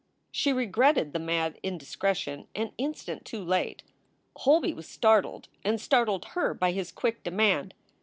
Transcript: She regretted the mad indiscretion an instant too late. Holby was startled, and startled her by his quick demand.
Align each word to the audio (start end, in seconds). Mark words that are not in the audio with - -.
She 0.31 0.51
regretted 0.51 1.13
the 1.13 1.19
mad 1.19 1.59
indiscretion 1.61 2.47
an 2.55 2.71
instant 2.79 3.23
too 3.23 3.43
late. 3.45 3.83
Holby 4.37 4.73
was 4.73 4.87
startled, 4.87 5.47
and 5.63 5.79
startled 5.79 6.25
her 6.33 6.55
by 6.55 6.71
his 6.71 6.91
quick 6.91 7.21
demand. 7.21 7.75